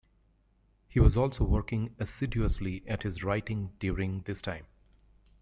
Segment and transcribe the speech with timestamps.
[0.89, 4.65] He was also working assiduously at his writing during this time.